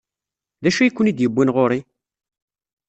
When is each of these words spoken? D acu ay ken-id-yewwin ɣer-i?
D 0.63 0.65
acu 0.69 0.79
ay 0.81 0.91
ken-id-yewwin 0.91 1.53
ɣer-i? 1.55 1.79